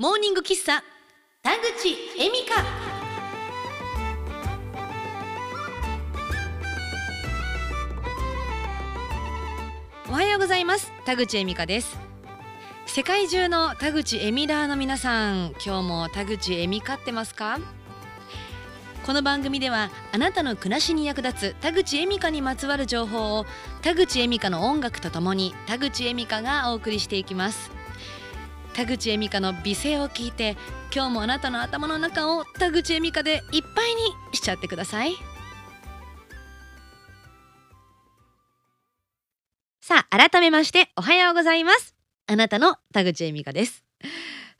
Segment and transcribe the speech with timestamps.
[0.00, 0.84] モーニング喫茶
[1.42, 2.64] 田口恵美香。
[10.08, 11.98] おはようございます田口恵美香です。
[12.86, 17.58] 世界中の田口エミラーの皆さん今日も田口恵美香ってますか？
[19.04, 23.46] この番組ではあなたの暮らしに役立つ田口恵美香にまつわる情報を
[23.82, 27.76] 田口恵美香の音楽とともに田口恵美香がお送りしていきます。
[28.78, 30.56] 田口恵美香の美声を聞いて
[30.94, 35.16] 今日もあなたの頭の中を田口恵美香でいっぱいにしちゃってください。
[39.80, 41.96] さあ改めましておはようございます。
[42.28, 43.84] あなたの田口恵美香です。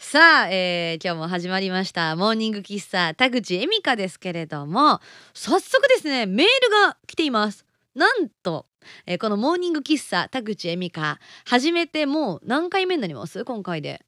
[0.00, 2.16] さあ、えー、今日も始まりました。
[2.16, 5.00] モーニング喫茶田口恵美香ですけれども
[5.32, 7.64] 早速ですねメールが来ています。
[7.94, 8.66] なんと、
[9.06, 13.44] えー、このモーニング喫茶田口恵美香始めてもう何回目になります？
[13.44, 14.04] 今回で。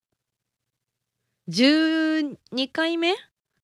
[1.51, 2.37] 12
[2.73, 3.15] 回目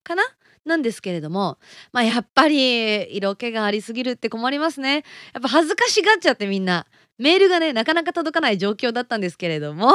[0.03, 0.23] かな？
[0.65, 1.59] なんですけれども
[1.93, 5.05] まあやっぱり色気がありすぎるって困りますね。
[5.33, 6.87] やっぱ恥ずかしがっちゃってみんな。
[7.19, 9.91] メールがねなかなか届かない状況だったんですけれども、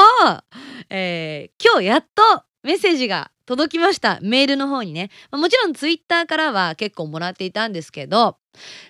[0.90, 4.18] えー、今日やっとメッセージが届きました。
[4.22, 5.12] メールの方にね。
[5.32, 8.38] もちろんツイッターからは結構もらっていたんですけど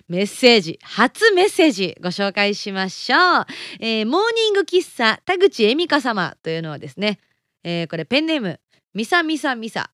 [0.08, 3.46] メッセージ初メッセージご紹介しましょう、
[3.80, 7.18] えー、モーニング喫茶田口恵美香様というのはですね、
[7.64, 8.60] えー、これペンネーム
[8.94, 9.90] ミサミサミサ。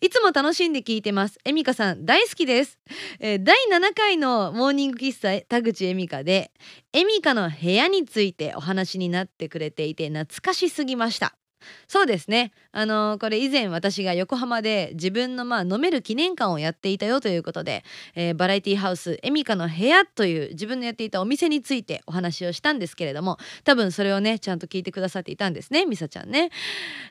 [0.00, 1.38] いつも楽しんで聞いてます。
[1.44, 2.78] エミカさん大好きです、
[3.20, 6.52] えー、第7回のモーニング喫茶田口エミカで
[6.92, 11.37] エミカの部屋についてお話になってくれていて懐かしすぎました。
[11.86, 12.52] そうですね。
[12.72, 26.50] あの、これ以前私が横浜で自分のまあ飲める記念館をやっていたよということで、えー、バラエティハウスエミカの部屋という自分のやっていたお店についてお話をしたんですけれども多分それをねちゃんと聞いてくださっていたんですねみさちゃんね、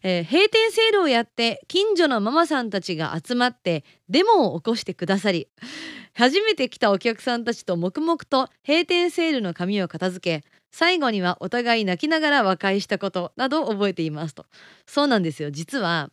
[0.03, 5.47] えー、閉店セールをやって近所のママさんたちが集まってデモを起こしてくださり
[6.13, 14.45] 初めて来たお客さんたちと黙々と閉店セールの紙を片付け最後にはお互い泣きながら和解したことなどを覚えていますと。
[14.85, 15.51] そうなんですよ。
[15.51, 16.09] 実は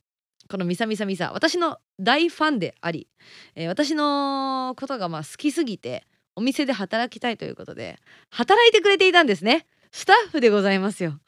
[0.49, 3.09] このミサミサミサ私の大ファンであり、
[3.55, 6.07] えー、私のことがまあ好きすぎて
[6.37, 7.99] お店で働きたいということで
[8.31, 9.67] 働いてくれていたんですね。
[9.93, 11.19] スタッフでございますよ。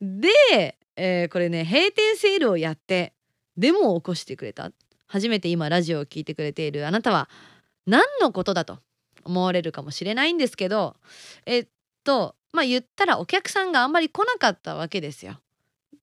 [0.00, 3.12] で、えー、これね閉店セールをやって
[3.56, 4.70] デモを起こしてくれた。
[5.06, 7.28] 初めて今ラジオを聴いてくれているあなたは
[7.86, 8.80] 何のことだと
[9.22, 10.96] 思われるかもしれないんですけど
[11.46, 11.66] えっ
[12.02, 15.40] とまあ言ったらお客さんがあんまり来なかったわけですよ。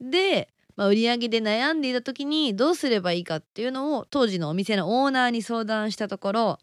[0.02, 6.60] で、まあ、売り上げで悩んでいた時にどうすればいいかっていうのを当時のお店のオーナーに相談したところ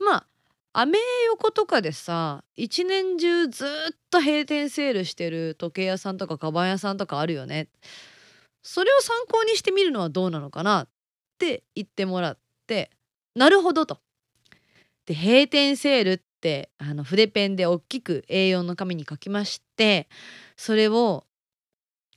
[0.00, 0.26] まあ
[0.72, 3.68] アメ横とかでさ一年中ずっ
[4.10, 7.68] と閉店セールしてる時計屋さんとかカバン屋さんとかあるよね。
[8.62, 10.88] それを参考にしてみるのはどうなのかなっ
[11.38, 12.90] て言ってもらって
[13.36, 13.98] なるほどと。
[15.06, 20.08] で閉店セールてあの筆ペンで大きく A4 の紙に書きまして
[20.56, 21.24] それを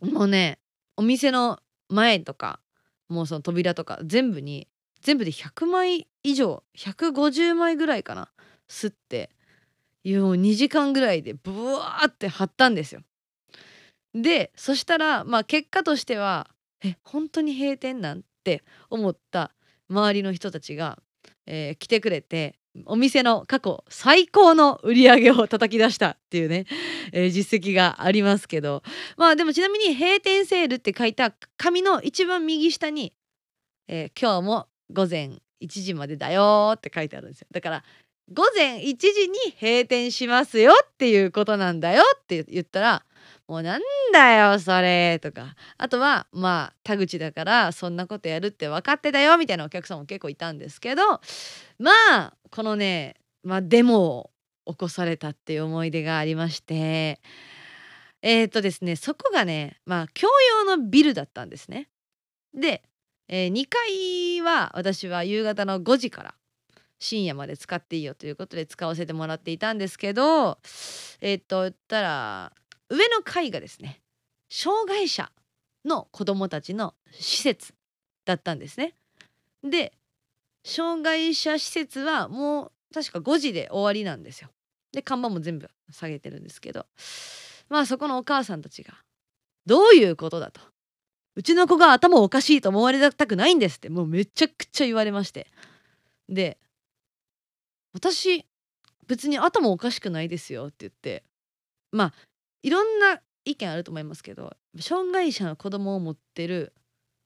[0.02, 0.58] もうね
[0.98, 1.60] お店の
[1.90, 2.60] 前とか
[3.08, 4.68] もうその扉とか全部に
[5.02, 8.30] 全部で100枚以上150枚ぐらいかな
[8.68, 9.30] 吸って
[10.06, 13.02] もう2時間ぐらいでブワーって貼ったんですよ。
[14.14, 16.50] でそしたらまあ結果としては
[16.84, 19.52] え本当に閉店なんて思った
[19.90, 21.00] 周りの人たちが、
[21.46, 22.56] えー、来てくれて
[22.86, 26.66] お店の過去最高の売り上げを叩き出したっていうね、
[27.14, 28.84] えー、実績がありますけど。
[29.18, 33.14] まあでもちなみに閉店セールって書いた紙の一番右下に、
[33.88, 35.32] えー、今日も午前
[35.62, 37.48] 1時までだよって書いてあるんですよ。
[37.52, 37.84] だから
[38.34, 43.06] 午前1時に閉店しますよっていうことなんだよって言ったら
[43.48, 51.22] もうなんだよそれとかあとはまあ田口だからそんなことやるって分かってたよみたいなお客さんも結構いたんですけど
[51.78, 54.32] まあこのねまあデモを
[54.66, 57.22] 起こされたっていう思い出がありまして
[58.24, 60.32] えっ、ー、とですねそこがねまあ共
[60.66, 61.88] 用のビルだったんですね。
[62.56, 62.82] で、
[63.28, 66.36] えー、2階は私は夕方の5時から
[66.98, 70.58] 深夜まで使っていいよということで使わせてもらっていたんですけど
[71.22, 72.52] えっ、ー、と言ったら
[72.90, 74.02] 上の階がですね
[74.50, 75.32] 障害者
[75.86, 77.74] の子どもたちの施設
[78.26, 78.94] だったんですね。
[79.64, 79.94] で
[80.64, 84.50] 障害者施設はもう確か5時で終わりなんですよ。
[84.92, 86.88] で看板も全部下げてるんですけど
[87.70, 88.94] まあそこのお母さんたちが
[89.66, 90.62] 「どういうことだ」と
[91.36, 95.48] 「うちの子が頭おかしいと思われたくないんです」ってもうめちゃくちゃ言われまして
[96.30, 96.58] で
[97.94, 98.46] 私
[99.08, 101.24] 別に頭おかしくないですよって言って
[101.92, 102.14] まあ
[102.66, 106.74] いろんな意見あると思いますけど障害者の子供を持ってる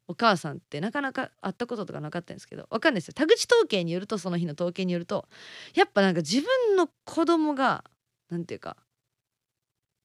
[0.10, 5.30] お母さんってなかなか会ったこととかなかったんですけどわかんないですよ田口統計によるとその日の統計によると
[5.76, 7.86] やっぱなんか自分の子供が
[8.30, 8.76] なんていうか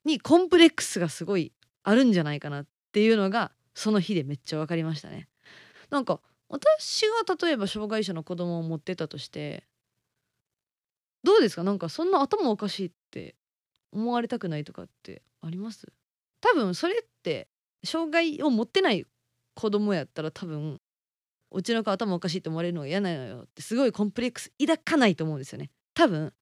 [0.05, 1.53] にコンプレックスがすごい
[1.83, 5.27] あるんじゃないかなっていうのがその日でめっちゃ分かりましたね。
[5.91, 9.65] なんか私が例えば障害者の子供を持ってたとして
[11.25, 11.65] どうですか？
[11.65, 13.35] なんかそんな頭おかしいって
[13.95, 15.87] 思われたくないとかってあります？
[16.41, 17.49] 多分それって
[17.85, 19.07] 障害を持ってない
[19.55, 20.79] 子供やったら多分
[21.53, 25.71] うちの子頭おかしいって思われるのが嫌なのよってすごいコンプレックス抱かないと思うんですよね。
[25.95, 26.33] 多分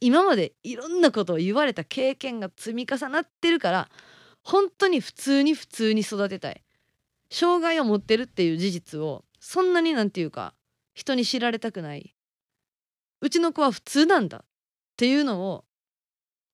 [0.00, 3.88] 今までいろんなことを言われた経験が積み重なってるから
[4.42, 6.62] 本当に普通に普通に育てたい。
[7.30, 10.54] 障害を持ってるっていう事実をそんなになんていうか
[10.94, 12.14] 人に知られたくない。
[13.20, 14.40] うちの子は普通なんだっ
[14.96, 15.64] ていうのを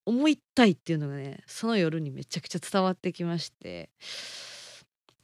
[0.04, 3.90] 思いたいっていうのがねその夜にめちゃくちゃ伝わってきまして。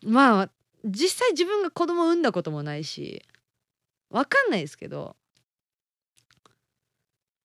[0.04, 0.50] まあ
[0.84, 3.22] 実際自分が子供を産んだこともないし
[4.10, 5.16] わかんないですけど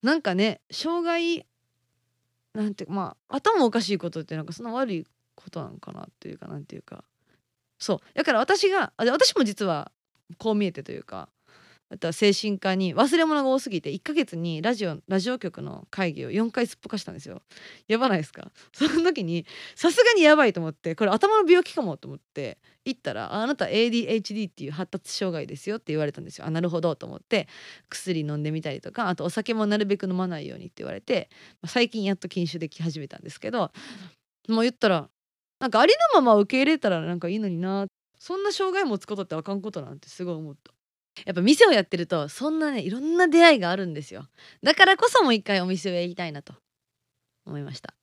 [0.01, 1.45] なんかね障害
[2.53, 7.03] なんてまあ頭おかしいことってなんかそんな悪いことなんかなっていうかなんていうか。
[7.79, 9.91] そうだから私が私も実は
[10.37, 11.27] こう見えてというか
[11.93, 17.41] あとは精神科に忘れ物が多すぎて1ヶ月にラジオラジオ局の会議を4回すっぽかしたんですよ。
[17.87, 18.51] やばないですか？
[18.73, 19.45] その時に
[19.75, 26.47] さすがにやばいと思ってこれ頭の病気かもと思って行ったらあなた ADHD っていう発達障害ですよって言われたんですよ。
[26.47, 27.47] あなるほどと思って
[27.89, 31.29] 薬飲んでみたりとかあとお酒もなるべく飲まないようにって言われて
[31.65, 33.71] 最近やっと禁酒でき始めたんですけど
[34.47, 35.09] もう言ったら
[35.59, 37.85] なんかありのまま受け入れたらなんかいいのにな
[38.17, 40.73] そんな障害持つことってあかんことなんてすごい思った。
[41.25, 44.27] やっぱ店をやってるとそんなねいろんな出会いがあるんですよ。
[44.61, 46.53] だからこそもう一回お店をやりたいなと
[47.45, 47.93] 思いました。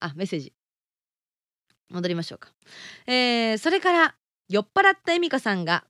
[0.00, 0.52] あメッセージ。
[1.90, 2.50] 戻りましょうか。
[3.06, 4.14] えー、それから
[4.48, 5.84] 酔っ払った恵美香さんが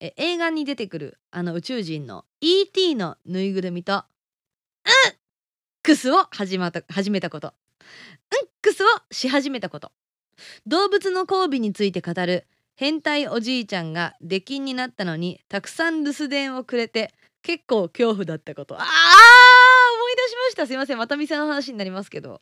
[0.00, 4.04] え映画に出てくるあの宇宙人の ET のぬいぐるみとうん
[5.82, 7.48] クスを始また始めたこと。
[7.48, 9.92] うんクスをし始めたこと。
[10.66, 12.46] 動物の交尾について語る
[12.78, 18.76] 変態おじいちゃんが出禁になったのにたくさん留守電をくれて結構恐怖だったこと。
[18.76, 18.88] あー思
[20.10, 20.64] い出しました。
[20.68, 20.98] すいません。
[20.98, 22.40] また店の話になりますけど。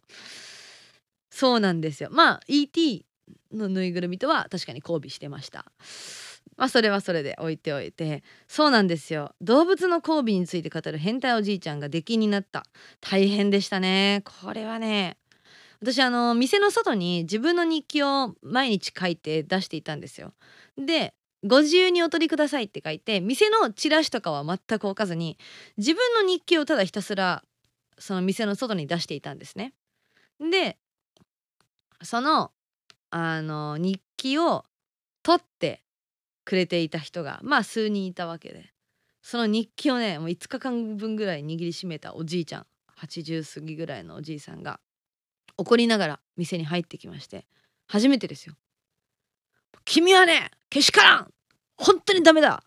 [1.31, 2.11] そうなんですよ。
[2.13, 3.07] まあ ET
[3.51, 5.65] のぬいぐるみとは確かに交尾してました。
[6.59, 8.23] まあそれはそれで置いておいて。
[8.47, 9.35] そうなんですよ。
[9.41, 12.67] 動物の交尾について語る変態おじいちゃんが出禁になった。
[13.01, 14.23] 大変でしたね。
[14.43, 15.17] これはね
[15.81, 20.33] 私あの店の外に自分の日記を毎日書いて出していたんですよ。
[20.79, 21.15] で
[21.45, 25.39] ご自由にお取りくださいって書いて店のチラシとかは全く置かずに
[25.77, 27.45] 自分の日記をただひたすら
[27.99, 29.73] その店の外に出していたんですね。
[30.41, 30.77] で
[32.03, 32.53] その
[33.11, 34.65] あの日記を
[35.23, 35.83] 取って
[36.45, 38.73] くれていた人がまあ数人いたわけで
[39.23, 42.67] その日記をねもう5日間分ぐらい握りしめたおじいちゃん
[43.01, 44.81] 80過ぎぐらいのおじいさんが
[45.59, 47.47] 怒りながら店に入ってきまして
[47.87, 48.55] 初めてですよ
[49.85, 51.33] 「君はねけしからん。
[51.77, 52.63] 本当にダメだ。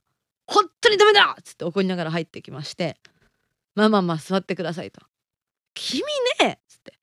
[0.47, 2.97] 本当にダメだ!」っつって怒りながら入ってきまして
[3.75, 5.01] 「まあまあまあ座ってください」と
[5.75, 6.01] 「君
[6.39, 6.93] ね」っつって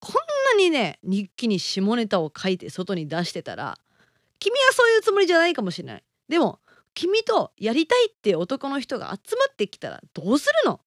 [0.00, 0.14] こん
[0.56, 3.78] なにね日記に下ネタを書いて外に出してたら
[4.40, 6.04] 君はそういうつもりじゃないかもしれない。
[6.28, 6.60] でも
[6.94, 10.80] 君とやりたいって男の人が集まってきたらどうするの？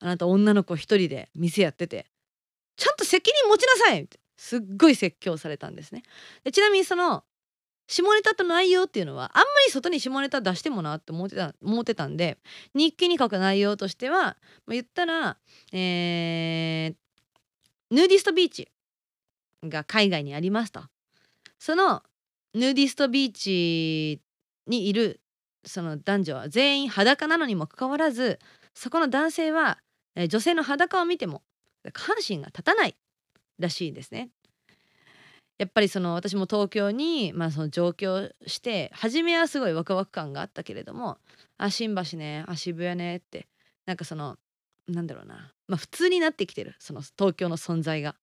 [0.00, 2.06] あなた女の子一人で店やってて。
[2.76, 6.02] ちゃんと責任持ちなさいってすっごい説教されたんですね。
[6.44, 7.24] でちなみにその
[7.88, 12.38] 下ネタと内容っていうのはあんまり外に下ネタ出してもなって思ってた思ってたんで
[12.74, 14.36] 日記に書く内容としては、
[14.68, 15.38] 言ったら、
[15.72, 16.94] えー、
[17.90, 18.68] ヌーディストビーチ
[19.64, 20.82] が海外にありますと。
[21.58, 22.02] その
[22.54, 24.20] ヌーディストビーチ
[24.66, 25.20] にいる
[25.64, 28.38] その男女は全員裸なのにもかかわらず
[28.74, 29.78] そこの男性は、
[30.14, 31.42] えー、女性の裸を見ても
[31.92, 32.96] 関心が立たない
[33.58, 34.30] らしいですね。
[35.58, 41.16] やっぱりその私も東京に、まあ、その上京して初めはすごいワクワク感があったけれども
[41.56, 43.48] 「あ新橋ねあ渋谷ね」って
[43.86, 44.36] なんかその
[44.86, 48.16] なんだろうな、まあ、普通になってきてるその東京の存在が。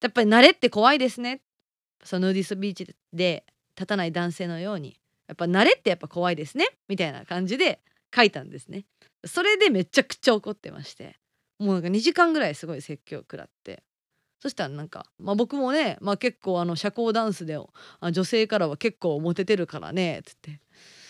[0.00, 1.40] やっぱり慣れって怖いですね
[2.02, 3.44] そのヌーディストビーチで
[3.76, 7.80] 立たない男性のようにやっぱ慣れってやっぱ怖いですねみたいな感じで
[8.14, 8.84] 書いたんですね。
[9.24, 11.16] それでめちゃくちゃ怒ってまして
[11.62, 13.82] もうなんか2時間ぐらいすごい説教食らって。
[14.40, 17.56] そしたらなんか、まあ、僕もね、まあ、結構あの社交ダンスで
[18.00, 20.60] あ女性からは結構モテてるからねっつって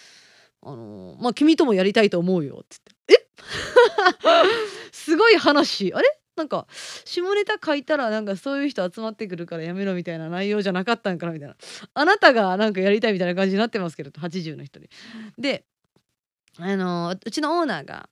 [0.60, 3.26] 「あのー、まあ君ともやりたいと思うよ」っつって「え
[4.92, 5.94] すごい話。
[5.94, 6.18] あれ？
[6.36, 6.66] なんか
[7.04, 11.56] 下ネタ書いたらなんかそういう人集まってくるからやめろみたいな内容じゃなかったんかなみたいな。
[11.94, 14.88] あなたがなんかやりたいみたいな感じになってますけど80の人に。
[15.38, 15.64] で
[16.58, 18.08] あのうちのオーナーが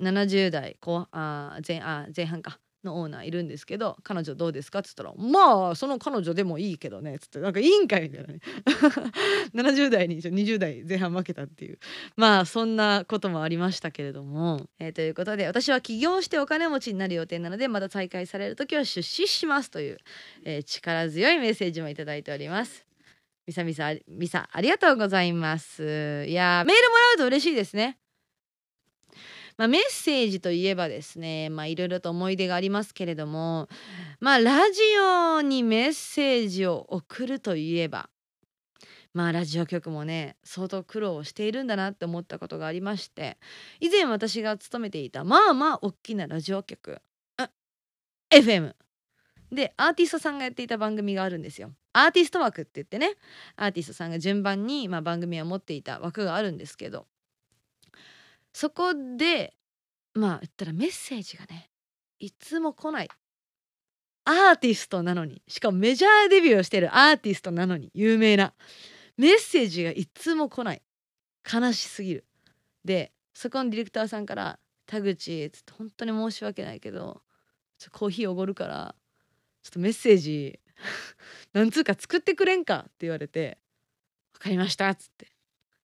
[0.00, 8.40] 70代後あ前あ前半かのオーナーいるんですけど「彼女どうですか?」っつったら「まあその彼女でもいいけどね」っつってなんかいいんかいみたいなね
[9.54, 11.78] 70代に20代前半負けたっていう
[12.16, 19.98] まあそんなこともありましたけれども、えー、ということで私は起業してお金持ちになる予定なのでまた再開される時は出資しますという、
[20.44, 22.86] えー、力強いメッセージもいいております。
[23.46, 26.24] みさみさみさありがとうございます。
[26.28, 27.98] いやメールもらうと嬉しいですね。
[29.60, 33.68] まあ、メッセージといえばですねいろいろと思い出がありますけれども
[34.18, 38.08] まあラジオにメッセージを送るといえば
[39.12, 43.36] まあラジオ局もね相当苦労しているんだなって思ったことがありまして
[43.80, 47.02] 以前私が勤めていたまあまあ大きなラジオ局
[48.32, 48.72] FM
[49.52, 51.72] でアーティストさんがやっていた番組があるんですよ。
[51.92, 53.16] アーティスト枠って言ってね
[53.56, 57.06] アーティストさんが順番に、まあ、番組を持っていた枠があるんですけど
[58.52, 59.54] そこで
[60.14, 61.70] まあ言ったらメッセージがね
[62.18, 63.08] いつも来ない。
[64.24, 65.42] アーティストなのに。
[65.48, 67.90] しかもメジャーデビューをしてるアーティストなのに。
[67.94, 68.52] 有名な。
[69.16, 70.82] メッセージがいつも来ない。
[71.50, 72.26] 悲しすぎる。
[72.84, 77.22] でそこのディレクターさんから「田口」っつって本当に申し訳ないけど
[77.92, 78.94] コーヒーおごるから
[79.62, 80.60] ちょっとメッセージ
[81.52, 83.58] なんつうか作ってくれんかって言われて
[84.32, 85.30] 「分かりました」っつって。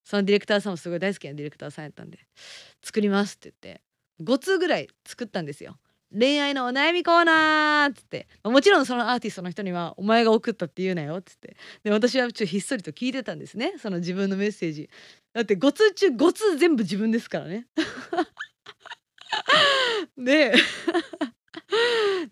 [0.06, 2.18] そのディレクターさんもすごい大好きなディレクターさんやったんで
[2.80, 3.82] 「作ります」って言って
[4.22, 5.80] 5通ぐらい作ったんですよ。
[6.16, 13.74] 恋愛のお悩みコーナーっつって、まあ、もちろんそのアーティストの人には「お前が送ったって言うなよ」っつってで私はちょっとひっそりと聞いてたんですね。
[13.78, 14.88] その自分のメッセージ。
[15.32, 17.66] だって5通中5通全部自分ですからね。
[20.16, 20.54] で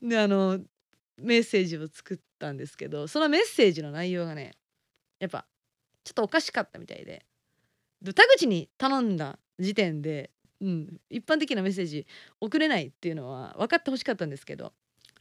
[0.00, 0.64] であの
[1.16, 4.52] メッセージを作ったんですけどそのメッセージの内容がね
[5.18, 5.44] やっぱ
[6.04, 7.26] ちょっとおかしかったみたいで。
[8.12, 10.30] 田口に頼んだ時点で、
[10.60, 12.06] うん、一般的なメッセージ
[12.40, 14.72] 送れないっていうのは分かってほしかったんですけど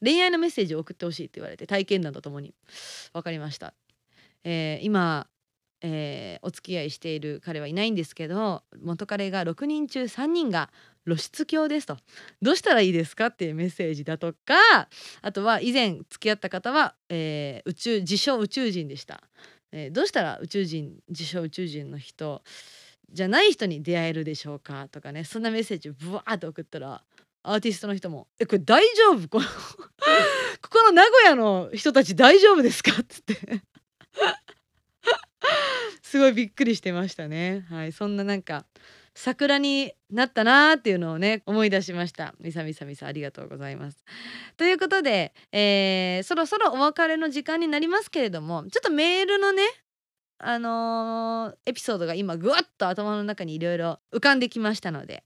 [0.01, 2.53] 恋愛のメッセージを送ってほしいって言われて体験談とともに
[3.13, 3.73] 分かりました、
[4.43, 5.27] えー、今、
[5.81, 10.69] えー、お付き合いしている彼はいないんですけど元彼が6人中3人が
[11.05, 11.97] 露出狂ですと。
[12.41, 14.87] どうしたらいいですかっていうメッセージだとか
[15.21, 19.21] あとは以前付き合った方は、えー、宇宙自称宇宙人でした。
[19.75, 22.43] えー、どうしたら宇宙人自称宇宙人の人
[23.11, 27.03] じゃない人に出会えるでしょうかとかねそんなメッセージをブワーって送ったら
[27.41, 29.27] アーティストの人も「えこれ大丈夫？
[29.27, 29.45] この
[30.61, 33.35] ここの名古屋の人たち大丈夫ですか?」っつって
[36.03, 37.65] すごいびっくりしてましたね。
[37.69, 38.65] はい、そんななんか
[39.15, 42.33] 桜になったなーっていうのをね思い出しました。
[42.39, 44.03] みさみさみさありがとうございます。
[44.57, 49.63] ということで、えー、そろそろお別れの時間になりますけれどもちょっとメールのね
[50.39, 55.23] あのー、エピソードが今ぐわっと頭の中にいろいろ浮かんできましたので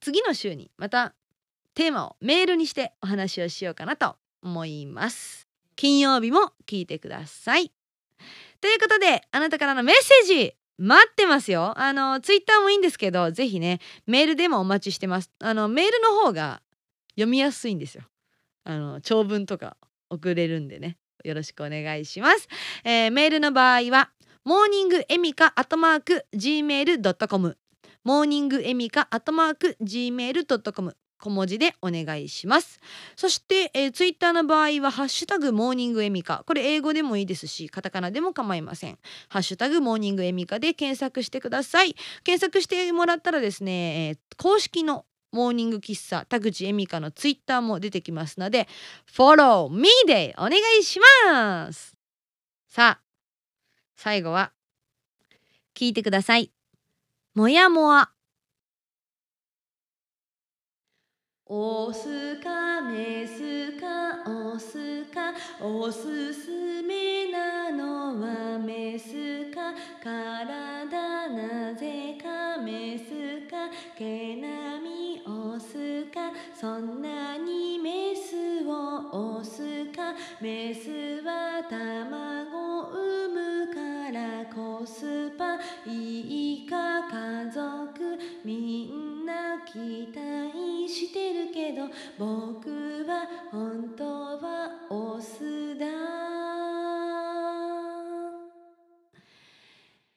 [0.00, 1.14] 次の週にまた
[1.74, 5.46] テーマをメールにしてお話をしようかなと思います。
[5.76, 7.72] 金曜日も聞いてください。
[8.60, 9.96] ということであなたからのメッ
[10.26, 10.56] セージ。
[10.78, 11.74] 待ってますよ。
[11.76, 15.30] あの、ツイッターもいいんですけど、ぜひね、メールでもお待ちしてます。
[15.38, 16.62] あの、メールの方が
[17.10, 18.04] 読みやすいんですよ。
[18.64, 19.76] あの、長文とか
[20.10, 20.98] 送れるんでね。
[21.24, 22.48] よろしくお願いします。
[22.84, 24.10] えー、メールの場合は、
[24.44, 27.56] モーニングエミカアットマーク gmail.com
[28.02, 32.80] モーニングエミカアットマーク gmail.com 小文字でお願いします。
[33.14, 36.42] そして、えー、ツイッターの場合はハッシュタグモーニングエミカ。
[36.46, 38.98] これ英語でもいいですしカタカナでも構いません。
[39.28, 41.94] ハッシュタグモーニングエミカで検索してください。
[42.24, 48.68] 検索してもらったらですね、えー、公式のモーニング喫茶田口エミカのツイッターも出てきますので
[49.06, 51.96] フォローミーでお願いします。
[52.68, 53.00] さあ
[53.96, 54.52] 最後は
[55.74, 56.50] 聞いてください。
[57.34, 58.10] もやもわ
[61.54, 66.31] オスかメスかオスかオスか
[91.72, 91.88] けど
[92.18, 95.86] 僕は本当はオスだ。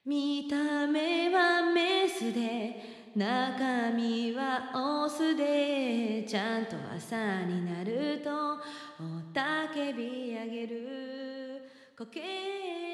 [0.05, 4.71] 見た目はメスで中身は
[5.03, 6.23] オスで。
[6.27, 8.59] ちゃんと朝になると
[8.99, 11.61] 雄たけび上げる。
[11.95, 12.84] 固形